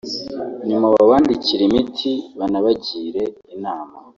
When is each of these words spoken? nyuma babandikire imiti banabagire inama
nyuma 0.69 0.87
babandikire 0.95 1.61
imiti 1.69 2.11
banabagire 2.37 3.23
inama 3.55 3.97